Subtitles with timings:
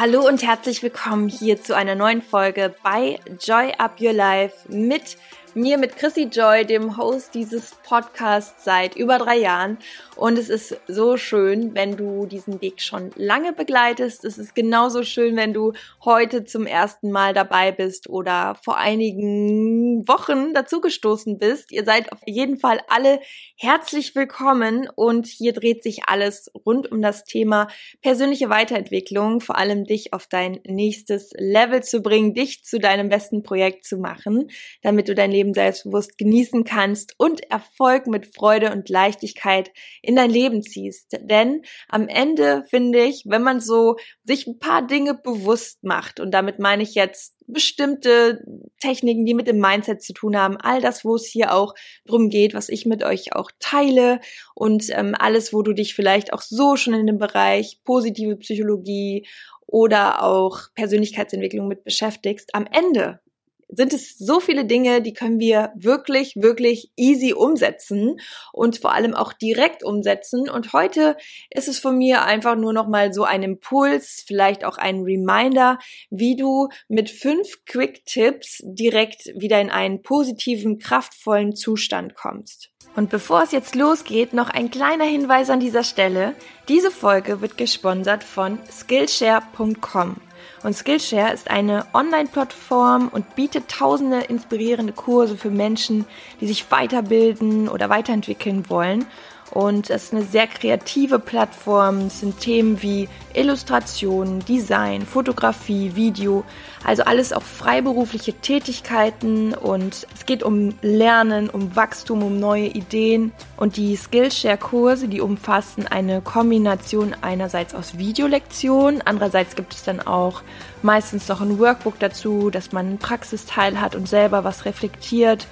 [0.00, 5.16] Hallo und herzlich willkommen hier zu einer neuen Folge bei Joy Up Your Life mit
[5.58, 9.78] mir, mit Chrissy Joy, dem Host dieses Podcasts seit über drei Jahren.
[10.16, 14.24] Und es ist so schön, wenn du diesen Weg schon lange begleitest.
[14.24, 15.72] Es ist genauso schön, wenn du
[16.04, 21.72] heute zum ersten Mal dabei bist oder vor einigen Wochen dazugestoßen bist.
[21.72, 23.20] Ihr seid auf jeden Fall alle
[23.56, 27.68] herzlich willkommen und hier dreht sich alles rund um das Thema
[28.02, 33.42] persönliche Weiterentwicklung, vor allem dich auf dein nächstes Level zu bringen, dich zu deinem besten
[33.42, 34.50] Projekt zu machen,
[34.82, 39.70] damit du dein Leben selbstbewusst genießen kannst und Erfolg mit Freude und Leichtigkeit
[40.02, 41.18] in dein Leben ziehst.
[41.22, 46.32] Denn am Ende finde ich, wenn man so sich ein paar Dinge bewusst macht, und
[46.32, 48.44] damit meine ich jetzt bestimmte
[48.80, 51.74] Techniken, die mit dem Mindset zu tun haben, all das, wo es hier auch
[52.06, 54.20] drum geht, was ich mit euch auch teile
[54.54, 59.26] und ähm, alles, wo du dich vielleicht auch so schon in dem Bereich positive Psychologie
[59.66, 62.54] oder auch Persönlichkeitsentwicklung mit beschäftigst.
[62.54, 63.20] Am Ende
[63.68, 68.20] sind es so viele Dinge, die können wir wirklich, wirklich easy umsetzen
[68.52, 70.48] und vor allem auch direkt umsetzen.
[70.48, 71.16] Und heute
[71.50, 75.78] ist es von mir einfach nur noch mal so ein Impuls, vielleicht auch ein Reminder,
[76.10, 82.70] wie du mit fünf Quick Tipps direkt wieder in einen positiven, kraftvollen Zustand kommst.
[82.96, 86.34] Und bevor es jetzt losgeht, noch ein kleiner Hinweis an dieser Stelle.
[86.68, 90.27] Diese Folge wird gesponsert von Skillshare.com.
[90.62, 96.04] Und Skillshare ist eine Online-Plattform und bietet tausende inspirierende Kurse für Menschen,
[96.40, 99.06] die sich weiterbilden oder weiterentwickeln wollen.
[99.50, 102.06] Und es ist eine sehr kreative Plattform.
[102.06, 106.44] Es sind Themen wie Illustration, Design, Fotografie, Video,
[106.84, 109.54] also alles auch freiberufliche Tätigkeiten.
[109.54, 113.32] Und es geht um Lernen, um Wachstum, um neue Ideen.
[113.56, 120.42] Und die Skillshare-Kurse, die umfassen eine Kombination einerseits aus Videolektionen, andererseits gibt es dann auch
[120.82, 125.46] meistens noch ein Workbook dazu, dass man einen Praxisteil hat und selber was reflektiert.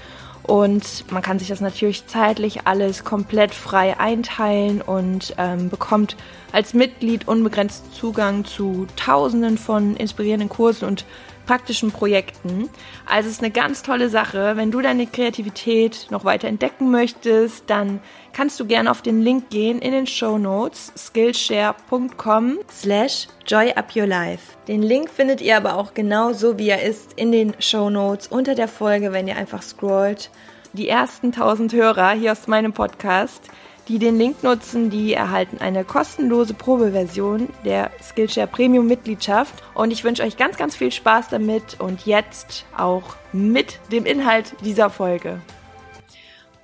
[0.47, 6.17] Und man kann sich das natürlich zeitlich alles komplett frei einteilen und ähm, bekommt
[6.53, 11.05] als Mitglied unbegrenzt Zugang zu Tausenden von inspirierenden Kursen und
[11.47, 12.69] praktischen Projekten.
[13.07, 14.53] Also es ist eine ganz tolle Sache.
[14.57, 18.01] Wenn du deine Kreativität noch weiter entdecken möchtest, dann
[18.33, 24.57] kannst du gerne auf den Link gehen in den Show Notes skillshare.com slash joyupyourlife.
[24.69, 28.27] Den Link findet ihr aber auch genau so, wie er ist, in den Show Notes
[28.29, 30.31] unter der Folge, wenn ihr einfach scrollt.
[30.73, 33.49] Die ersten 1000 Hörer hier aus meinem Podcast
[33.89, 39.63] die den Link nutzen, die erhalten eine kostenlose Probeversion der Skillshare Premium Mitgliedschaft.
[39.75, 44.55] Und ich wünsche euch ganz, ganz viel Spaß damit und jetzt auch mit dem Inhalt
[44.65, 45.41] dieser Folge.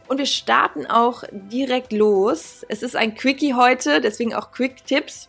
[0.09, 2.67] Und wir starten auch direkt los.
[2.69, 5.29] Es ist ein Quickie heute, deswegen auch Quick Tipps.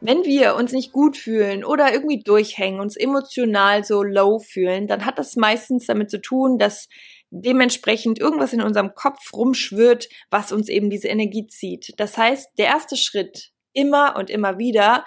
[0.00, 5.06] Wenn wir uns nicht gut fühlen oder irgendwie durchhängen, uns emotional so low fühlen, dann
[5.06, 6.88] hat das meistens damit zu tun, dass
[7.32, 11.94] dementsprechend irgendwas in unserem Kopf rumschwirrt, was uns eben diese Energie zieht.
[11.96, 15.04] Das heißt, der erste Schritt immer und immer wieder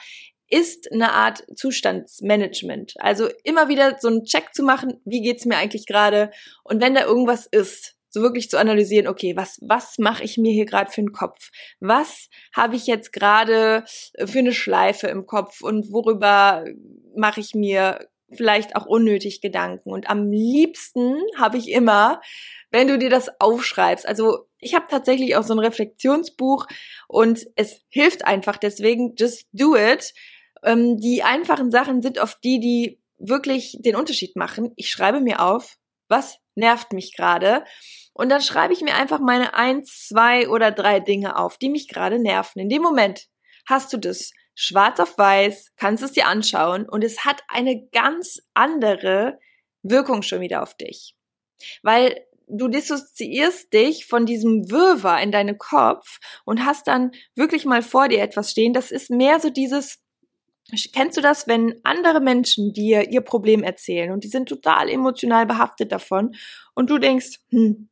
[0.50, 2.94] ist eine Art Zustandsmanagement.
[2.97, 6.31] Also immer wieder so einen Check zu machen, wie geht's mir eigentlich gerade?
[6.63, 10.53] Und wenn da irgendwas ist, so wirklich zu analysieren, okay, was was mache ich mir
[10.53, 11.50] hier gerade für einen Kopf?
[11.80, 13.84] Was habe ich jetzt gerade
[14.18, 16.63] für eine Schleife im Kopf und worüber
[17.16, 19.91] mache ich mir vielleicht auch unnötig Gedanken.
[19.91, 22.22] Und am liebsten habe ich immer,
[22.72, 24.08] wenn du dir das aufschreibst.
[24.08, 26.68] Also ich habe tatsächlich auch so ein Reflexionsbuch
[27.08, 28.58] und es hilft einfach.
[28.58, 30.13] Deswegen just do it.
[30.63, 34.72] Ähm, die einfachen Sachen sind oft die, die wirklich den Unterschied machen.
[34.75, 37.63] Ich schreibe mir auf, was nervt mich gerade.
[38.13, 41.88] Und dann schreibe ich mir einfach meine eins, zwei oder drei Dinge auf, die mich
[41.88, 42.59] gerade nerven.
[42.59, 43.28] In dem Moment
[43.68, 48.41] hast du das schwarz auf weiß, kannst es dir anschauen und es hat eine ganz
[48.53, 49.39] andere
[49.83, 51.16] Wirkung schon wieder auf dich.
[51.83, 57.81] Weil du dissoziierst dich von diesem Wirrwarr in deinem Kopf und hast dann wirklich mal
[57.81, 58.74] vor dir etwas stehen.
[58.74, 60.00] Das ist mehr so dieses,
[60.94, 65.45] Kennst du das, wenn andere Menschen dir ihr Problem erzählen und die sind total emotional
[65.45, 66.35] behaftet davon
[66.74, 67.88] und du denkst, hm,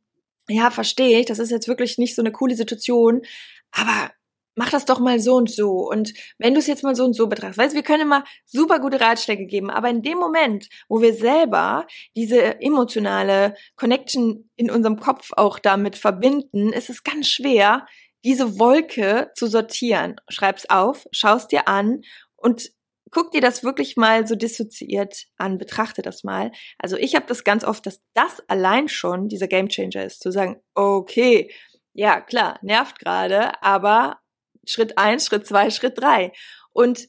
[0.49, 3.21] ja, verstehe ich, das ist jetzt wirklich nicht so eine coole Situation,
[3.71, 4.11] aber
[4.55, 5.89] mach das doch mal so und so.
[5.89, 8.23] Und wenn du es jetzt mal so und so betrachtest, weißt du, wir können immer
[8.45, 14.69] super gute Ratschläge geben, aber in dem Moment, wo wir selber diese emotionale Connection in
[14.69, 17.85] unserem Kopf auch damit verbinden, ist es ganz schwer,
[18.23, 20.15] diese Wolke zu sortieren.
[20.29, 22.01] Schreib's auf, schaust dir an
[22.35, 22.71] und
[23.13, 26.51] guck dir das wirklich mal so dissoziiert an, betrachte das mal.
[26.79, 30.61] Also ich habe das ganz oft, dass das allein schon dieser Gamechanger ist, zu sagen,
[30.73, 31.51] okay,
[31.94, 34.17] ja, klar, nervt gerade, aber
[34.65, 36.31] Schritt eins, Schritt zwei, Schritt drei.
[36.71, 37.07] Und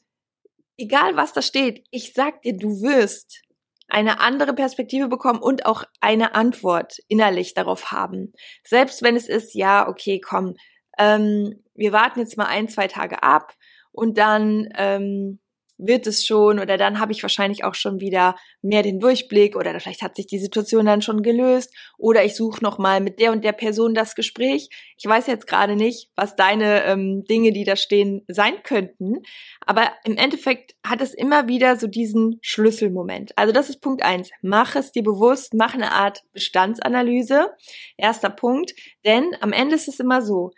[0.77, 3.43] egal was da steht, ich sag dir, du wirst
[3.89, 8.33] eine andere Perspektive bekommen und auch eine Antwort innerlich darauf haben.
[8.65, 10.55] Selbst wenn es ist, ja, okay, komm,
[10.99, 13.55] ähm, wir warten jetzt mal ein, zwei Tage ab
[13.93, 15.41] und dann ähm,
[15.79, 19.79] wird es schon oder dann habe ich wahrscheinlich auch schon wieder mehr den Durchblick oder
[19.81, 23.32] vielleicht hat sich die Situation dann schon gelöst oder ich suche noch mal mit der
[23.32, 24.69] und der Person das Gespräch.
[24.97, 29.23] Ich weiß jetzt gerade nicht, was deine ähm, Dinge, die da stehen, sein könnten,
[29.67, 33.37] aber im Endeffekt hat es immer wieder so diesen Schlüsselmoment.
[33.37, 34.31] Also das ist Punkt eins.
[34.43, 37.50] Mach es dir bewusst, mach eine Art Bestandsanalyse.
[37.97, 38.75] Erster Punkt,
[39.05, 40.53] denn am Ende ist es immer so.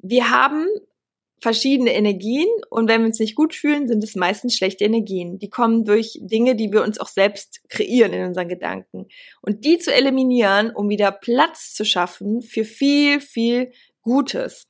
[0.00, 0.66] Wir haben
[1.40, 5.38] verschiedene Energien und wenn wir uns nicht gut fühlen, sind es meistens schlechte Energien.
[5.38, 9.06] Die kommen durch Dinge, die wir uns auch selbst kreieren in unseren Gedanken.
[9.40, 14.66] Und die zu eliminieren, um wieder Platz zu schaffen für viel, viel Gutes.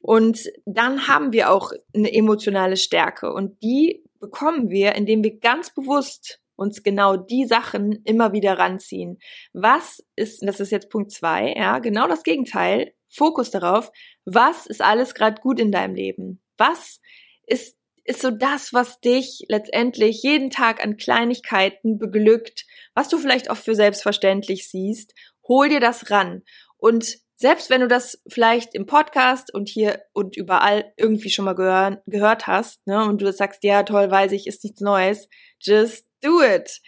[0.00, 5.74] Und dann haben wir auch eine emotionale Stärke und die bekommen wir, indem wir ganz
[5.74, 9.18] bewusst uns genau die Sachen immer wieder ranziehen.
[9.52, 13.90] Was ist, das ist jetzt Punkt zwei, ja, genau das Gegenteil, Fokus darauf,
[14.24, 16.42] was ist alles gerade gut in deinem Leben?
[16.56, 17.00] Was
[17.46, 22.64] ist, ist so das, was dich letztendlich jeden Tag an Kleinigkeiten beglückt,
[22.94, 25.14] was du vielleicht auch für selbstverständlich siehst?
[25.46, 26.42] Hol dir das ran.
[26.76, 31.54] Und selbst wenn du das vielleicht im Podcast und hier und überall irgendwie schon mal
[31.54, 35.26] gehör, gehört hast, ne, und du sagst, ja, toll, weiß ich, ist nichts Neues,
[35.58, 36.80] just do it.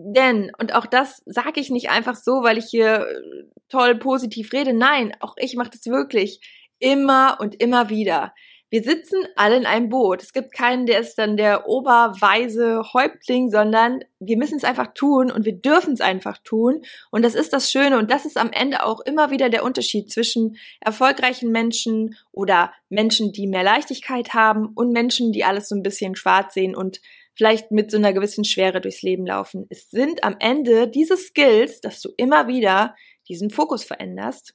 [0.00, 4.52] Denn, und auch das sage ich nicht einfach so, weil ich hier äh, toll positiv
[4.52, 4.72] rede.
[4.72, 6.40] Nein, auch ich mache das wirklich
[6.78, 8.32] immer und immer wieder.
[8.70, 10.22] Wir sitzen alle in einem Boot.
[10.22, 15.32] Es gibt keinen, der ist dann der oberweise Häuptling, sondern wir müssen es einfach tun
[15.32, 16.82] und wir dürfen es einfach tun.
[17.10, 20.12] Und das ist das Schöne und das ist am Ende auch immer wieder der Unterschied
[20.12, 25.82] zwischen erfolgreichen Menschen oder Menschen, die mehr Leichtigkeit haben und Menschen, die alles so ein
[25.82, 27.00] bisschen schwarz sehen und
[27.38, 29.64] vielleicht mit so einer gewissen Schwere durchs Leben laufen.
[29.70, 32.94] Es sind am Ende diese Skills, dass du immer wieder
[33.28, 34.54] diesen Fokus veränderst.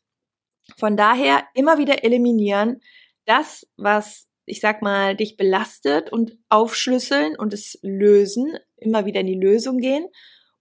[0.77, 2.81] Von daher immer wieder eliminieren,
[3.25, 9.27] das, was ich sag mal, dich belastet und aufschlüsseln und es lösen, immer wieder in
[9.27, 10.06] die Lösung gehen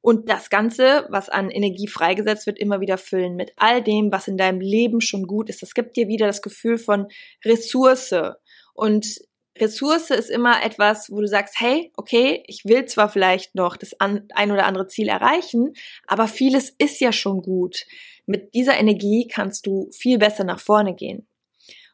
[0.01, 4.29] und das Ganze, was an Energie freigesetzt wird, immer wieder füllen mit all dem, was
[4.29, 5.63] in deinem Leben schon gut ist.
[5.63, 7.07] Das gibt dir wieder das Gefühl von
[7.45, 8.15] Ressource
[8.75, 9.21] und
[9.59, 13.95] Ressource ist immer etwas, wo du sagst, hey, okay, ich will zwar vielleicht noch das
[14.01, 15.75] ein oder andere Ziel erreichen,
[16.07, 17.87] aber vieles ist ja schon gut.
[18.25, 21.27] Mit dieser Energie kannst du viel besser nach vorne gehen.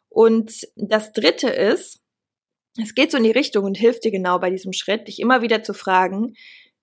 [0.08, 2.00] Und das dritte ist,
[2.80, 5.42] es geht so in die Richtung und hilft dir genau bei diesem Schritt, dich immer
[5.42, 6.34] wieder zu fragen,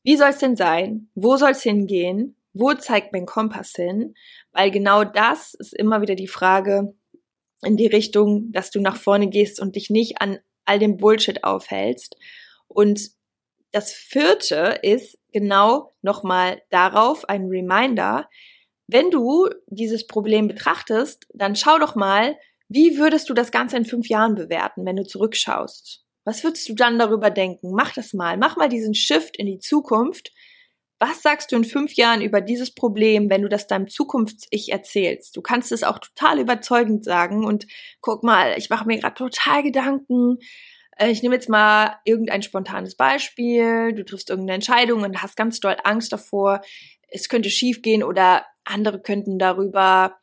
[0.03, 1.09] wie soll es denn sein?
[1.15, 2.35] Wo soll es hingehen?
[2.53, 4.13] Wo zeigt mein Kompass hin?
[4.51, 6.93] Weil genau das ist immer wieder die Frage
[7.63, 11.43] in die Richtung, dass du nach vorne gehst und dich nicht an all dem Bullshit
[11.43, 12.15] aufhältst.
[12.67, 13.11] Und
[13.71, 18.29] das vierte ist genau nochmal darauf ein Reminder.
[18.87, 22.37] Wenn du dieses Problem betrachtest, dann schau doch mal,
[22.69, 26.03] wie würdest du das Ganze in fünf Jahren bewerten, wenn du zurückschaust?
[26.23, 27.71] Was würdest du dann darüber denken?
[27.71, 28.37] Mach das mal.
[28.37, 30.31] Mach mal diesen Shift in die Zukunft.
[30.99, 35.35] Was sagst du in fünf Jahren über dieses Problem, wenn du das deinem Zukunfts-Ich erzählst?
[35.35, 37.67] Du kannst es auch total überzeugend sagen und
[37.99, 40.37] guck mal, ich mache mir gerade total Gedanken.
[40.97, 43.93] Äh, ich nehme jetzt mal irgendein spontanes Beispiel.
[43.93, 46.61] Du triffst irgendeine Entscheidung und hast ganz doll Angst davor,
[47.09, 50.17] es könnte schiefgehen oder andere könnten darüber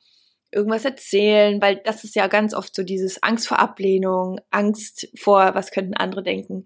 [0.51, 5.55] irgendwas erzählen, weil das ist ja ganz oft so dieses Angst vor Ablehnung, Angst vor,
[5.55, 6.65] was könnten andere denken.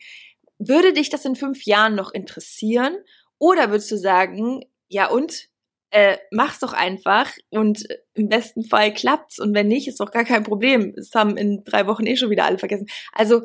[0.59, 2.97] Würde dich das in fünf Jahren noch interessieren?
[3.39, 5.49] Oder würdest du sagen, ja und?
[5.91, 10.25] Äh, mach's doch einfach und im besten Fall klappt's und wenn nicht, ist doch gar
[10.25, 10.93] kein Problem.
[10.97, 12.89] Es haben in drei Wochen eh schon wieder alle vergessen.
[13.13, 13.43] Also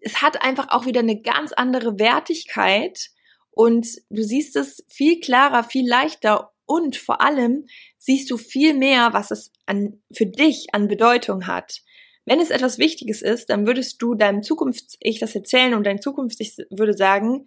[0.00, 3.10] es hat einfach auch wieder eine ganz andere Wertigkeit
[3.50, 7.66] und du siehst es viel klarer, viel leichter und vor allem
[7.98, 11.82] siehst du viel mehr, was es an, für dich an Bedeutung hat.
[12.24, 16.56] Wenn es etwas Wichtiges ist, dann würdest du deinem Zukunfts-Ich das erzählen und dein Zukunfts-Ich
[16.70, 17.46] würde sagen,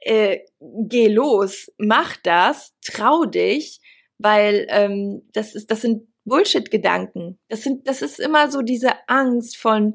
[0.00, 3.80] äh, geh los, mach das, trau dich,
[4.18, 7.38] weil ähm, das ist, das sind Bullshit-Gedanken.
[7.48, 9.94] Das sind, das ist immer so diese Angst von,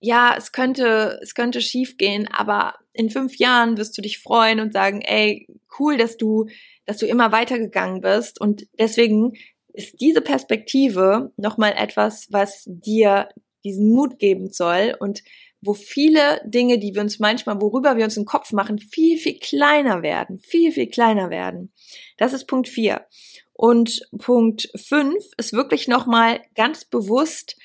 [0.00, 4.60] ja, es könnte, es könnte schief gehen, aber in fünf Jahren wirst du dich freuen
[4.60, 5.46] und sagen, ey,
[5.78, 6.46] cool, dass du
[6.86, 8.40] dass du immer weitergegangen bist.
[8.40, 9.32] Und deswegen
[9.72, 13.28] ist diese Perspektive nochmal etwas, was dir
[13.64, 15.22] diesen Mut geben soll und
[15.64, 19.38] wo viele Dinge, die wir uns manchmal, worüber wir uns im Kopf machen, viel, viel
[19.38, 21.72] kleiner werden, viel, viel kleiner werden.
[22.18, 23.06] Das ist Punkt vier.
[23.52, 27.56] Und Punkt fünf ist wirklich nochmal ganz bewusst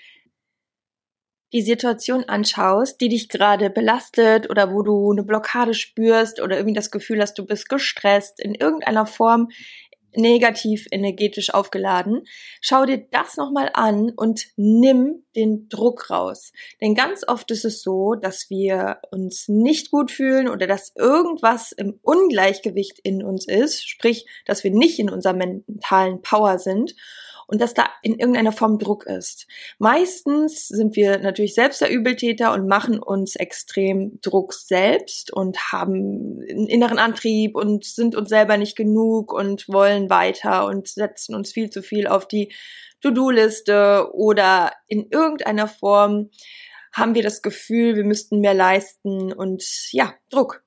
[1.51, 6.75] die Situation anschaust, die dich gerade belastet oder wo du eine Blockade spürst oder irgendwie
[6.75, 9.49] das Gefühl hast, du bist gestresst in irgendeiner Form,
[10.15, 12.23] negativ energetisch aufgeladen.
[12.61, 16.51] Schau dir das nochmal an und nimm den Druck raus.
[16.81, 21.71] Denn ganz oft ist es so, dass wir uns nicht gut fühlen oder dass irgendwas
[21.71, 26.95] im Ungleichgewicht in uns ist, sprich, dass wir nicht in unserer mentalen Power sind
[27.49, 29.47] und dass da in irgendeiner Form Druck ist.
[29.79, 36.41] Meistens sind wir natürlich selbst der Übeltäter und machen uns extrem Druck selbst und haben
[36.47, 41.51] einen inneren Antrieb und sind uns selber nicht genug und wollen weiter und setzen uns
[41.51, 42.53] viel zu viel auf die
[43.01, 46.29] To-Do-Liste oder in irgendeiner Form
[46.93, 50.63] haben wir das Gefühl, wir müssten mehr leisten und ja, Druck.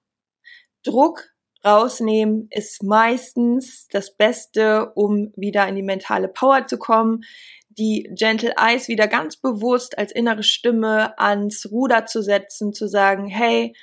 [0.83, 1.32] Druck
[1.64, 7.23] rausnehmen ist meistens das Beste, um wieder in die mentale Power zu kommen,
[7.69, 13.28] die Gentle Eyes wieder ganz bewusst als innere Stimme ans Ruder zu setzen, zu sagen,
[13.28, 13.75] hey,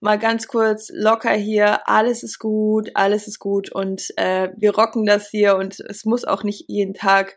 [0.00, 5.06] mal ganz kurz locker hier, alles ist gut, alles ist gut und äh, wir rocken
[5.06, 7.36] das hier und es muss auch nicht jeden Tag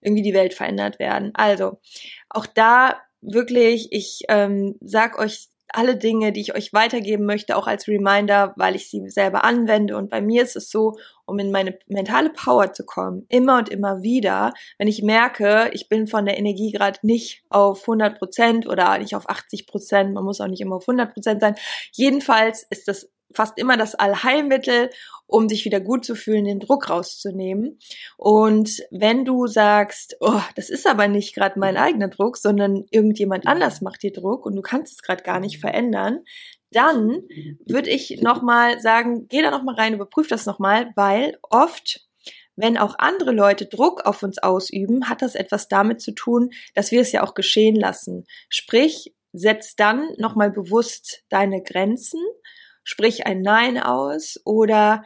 [0.00, 1.30] irgendwie die Welt verändert werden.
[1.34, 1.78] Also
[2.28, 7.66] auch da wirklich, ich ähm, sag euch alle Dinge, die ich euch weitergeben möchte, auch
[7.66, 9.96] als Reminder, weil ich sie selber anwende.
[9.96, 13.68] Und bei mir ist es so, um in meine mentale Power zu kommen, immer und
[13.68, 18.66] immer wieder, wenn ich merke, ich bin von der Energie gerade nicht auf 100 Prozent
[18.66, 21.54] oder nicht auf 80 Prozent, man muss auch nicht immer auf 100 Prozent sein.
[21.92, 24.90] Jedenfalls ist das fast immer das Allheilmittel,
[25.26, 27.78] um sich wieder gut zu fühlen, den Druck rauszunehmen.
[28.16, 33.46] Und wenn du sagst, oh, das ist aber nicht gerade mein eigener Druck, sondern irgendjemand
[33.46, 36.20] anders macht dir Druck und du kannst es gerade gar nicht verändern,
[36.70, 37.22] dann
[37.66, 42.06] würde ich nochmal sagen, geh da nochmal rein, überprüf das nochmal, weil oft
[42.54, 46.90] wenn auch andere Leute Druck auf uns ausüben, hat das etwas damit zu tun, dass
[46.90, 48.26] wir es ja auch geschehen lassen.
[48.50, 52.20] Sprich, setz dann nochmal bewusst deine Grenzen
[52.84, 55.04] sprich ein Nein aus oder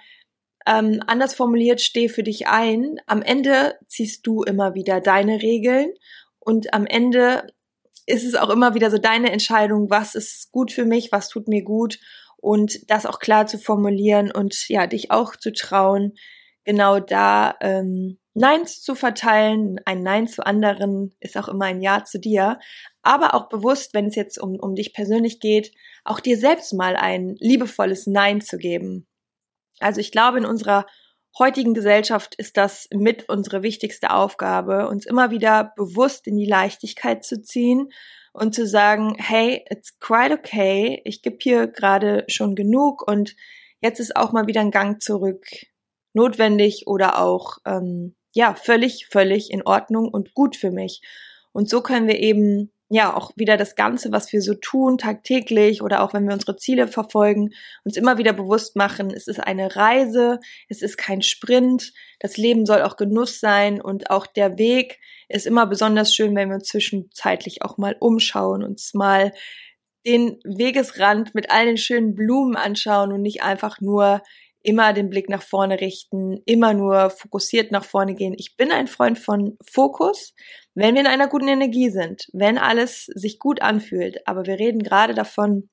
[0.66, 2.98] ähm, anders formuliert, steh für dich ein.
[3.06, 5.92] Am Ende ziehst du immer wieder deine Regeln
[6.38, 7.46] und am Ende
[8.06, 11.48] ist es auch immer wieder so deine Entscheidung, was ist gut für mich, was tut
[11.48, 11.98] mir gut
[12.36, 16.12] und das auch klar zu formulieren und ja, dich auch zu trauen,
[16.64, 19.80] genau da ähm, Neins zu verteilen.
[19.86, 22.58] Ein Nein zu anderen ist auch immer ein Ja zu dir.
[23.02, 25.72] Aber auch bewusst, wenn es jetzt um, um dich persönlich geht,
[26.04, 29.06] auch dir selbst mal ein liebevolles Nein zu geben.
[29.80, 30.84] Also ich glaube, in unserer
[31.38, 37.24] heutigen Gesellschaft ist das mit unsere wichtigste Aufgabe, uns immer wieder bewusst in die Leichtigkeit
[37.24, 37.90] zu ziehen
[38.34, 43.34] und zu sagen, hey, it's quite okay, ich gebe hier gerade schon genug und
[43.80, 45.46] jetzt ist auch mal wieder ein Gang zurück
[46.16, 51.00] notwendig oder auch ähm, ja, völlig, völlig in Ordnung und gut für mich.
[51.52, 55.80] Und so können wir eben ja auch wieder das Ganze, was wir so tun, tagtäglich
[55.80, 59.74] oder auch wenn wir unsere Ziele verfolgen, uns immer wieder bewusst machen, es ist eine
[59.74, 60.38] Reise,
[60.68, 65.00] es ist kein Sprint, das Leben soll auch Genuss sein und auch der Weg
[65.30, 69.32] ist immer besonders schön, wenn wir uns zwischenzeitlich auch mal umschauen, uns mal
[70.06, 74.20] den Wegesrand mit all den schönen Blumen anschauen und nicht einfach nur
[74.66, 78.34] immer den Blick nach vorne richten, immer nur fokussiert nach vorne gehen.
[78.36, 80.34] Ich bin ein Freund von Fokus,
[80.74, 84.26] wenn wir in einer guten Energie sind, wenn alles sich gut anfühlt.
[84.26, 85.70] Aber wir reden gerade davon,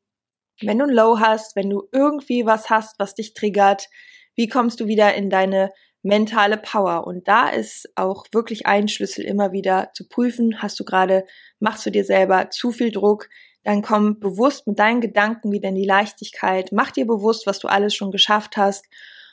[0.62, 3.90] wenn du ein Low hast, wenn du irgendwie was hast, was dich triggert,
[4.36, 5.72] wie kommst du wieder in deine
[6.04, 7.08] mentale Power?
[7.08, 11.26] Und da ist auch wirklich ein Schlüssel immer wieder zu prüfen, hast du gerade,
[11.60, 13.28] machst du dir selber zu viel Druck,
[13.64, 17.68] dann komm bewusst mit deinen Gedanken wieder in die Leichtigkeit, mach dir bewusst, was du
[17.68, 18.86] alles schon geschafft hast.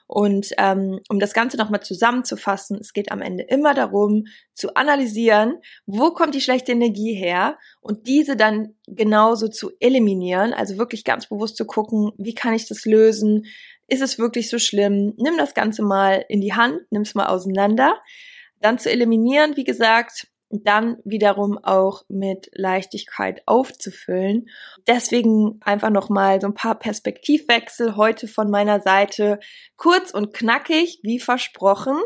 [0.06, 5.58] Und ähm, um das Ganze nochmal zusammenzufassen, es geht am Ende immer darum, zu analysieren,
[5.86, 11.28] wo kommt die schlechte Energie her und diese dann genauso zu eliminieren, also wirklich ganz
[11.28, 13.46] bewusst zu gucken, wie kann ich das lösen,
[13.86, 17.26] ist es wirklich so schlimm, nimm das Ganze mal in die Hand, nimm es mal
[17.26, 17.96] auseinander,
[18.60, 24.48] dann zu eliminieren, wie gesagt, dann wiederum auch mit Leichtigkeit aufzufüllen.
[24.86, 29.38] Deswegen einfach nochmal so ein paar Perspektivwechsel heute von meiner Seite.
[29.76, 31.96] Kurz und knackig, wie versprochen.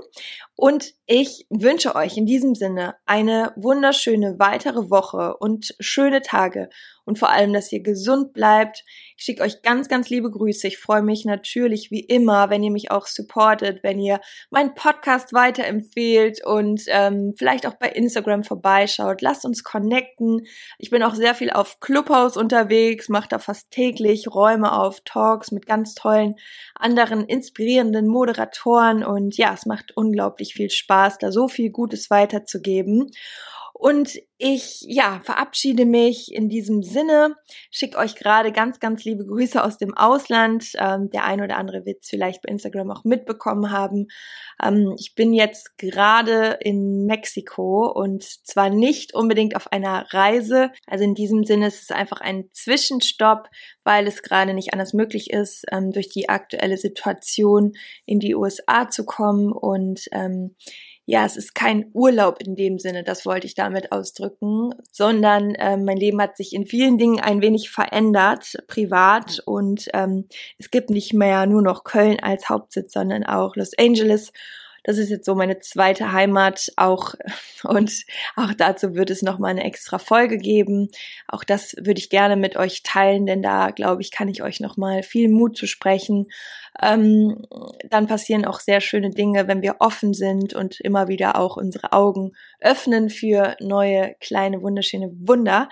[0.57, 6.71] Und ich wünsche euch in diesem Sinne eine wunderschöne weitere Woche und schöne Tage
[7.05, 8.83] und vor allem, dass ihr gesund bleibt.
[9.17, 10.67] Ich schicke euch ganz, ganz liebe Grüße.
[10.67, 14.21] Ich freue mich natürlich wie immer, wenn ihr mich auch supportet, wenn ihr
[14.51, 19.21] meinen Podcast weiterempfehlt und ähm, vielleicht auch bei Instagram vorbeischaut.
[19.21, 20.47] Lasst uns connecten.
[20.79, 25.53] Ich bin auch sehr viel auf Clubhouse unterwegs, mache da fast täglich Räume auf, Talks
[25.53, 26.35] mit ganz tollen
[26.75, 33.11] anderen inspirierenden Moderatoren und ja, es macht unglaublich viel Spaß, da so viel Gutes weiterzugeben.
[33.77, 37.35] Und ich, ja, verabschiede mich in diesem Sinne,
[37.73, 40.73] schicke euch gerade ganz, ganz liebe Grüße aus dem Ausland.
[40.79, 44.07] Ähm, der ein oder andere wird es vielleicht bei Instagram auch mitbekommen haben.
[44.63, 50.71] Ähm, ich bin jetzt gerade in Mexiko und zwar nicht unbedingt auf einer Reise.
[50.87, 53.49] Also in diesem Sinne ist es einfach ein Zwischenstopp,
[53.83, 57.73] weil es gerade nicht anders möglich ist, ähm, durch die aktuelle Situation
[58.07, 60.55] in die USA zu kommen und ähm,
[61.07, 65.77] ja, es ist kein Urlaub in dem Sinne, das wollte ich damit ausdrücken, sondern äh,
[65.77, 69.43] mein Leben hat sich in vielen Dingen ein wenig verändert, privat.
[69.45, 70.27] Und ähm,
[70.59, 74.33] es gibt nicht mehr nur noch Köln als Hauptsitz, sondern auch Los Angeles
[74.85, 77.15] das ist jetzt so meine zweite Heimat auch
[77.65, 77.91] und
[78.37, 80.91] auch dazu wird es noch mal eine extra Folge geben.
[81.27, 84.61] Auch das würde ich gerne mit euch teilen, denn da glaube ich kann ich euch
[84.61, 86.27] noch mal viel Mut zu sprechen.
[86.81, 87.47] Ähm,
[87.89, 91.93] dann passieren auch sehr schöne Dinge, wenn wir offen sind und immer wieder auch unsere
[91.93, 95.69] Augen öffnen für neue kleine wunderschöne Wunder.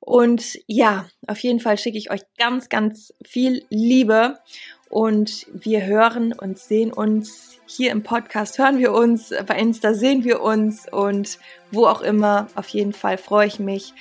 [0.00, 4.38] Und ja, auf jeden Fall schicke ich euch ganz, ganz viel Liebe
[4.88, 10.24] und wir hören und sehen uns hier im Podcast, hören wir uns, bei Insta sehen
[10.24, 11.38] wir uns und
[11.70, 12.46] wo auch immer.
[12.54, 13.92] Auf jeden Fall freue ich mich.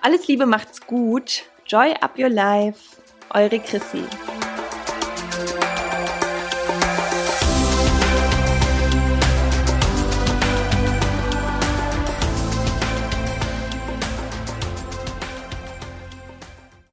[0.00, 1.44] Alles Liebe, macht's gut.
[1.66, 2.96] Joy up your life.
[3.30, 4.04] Eure Chrissy.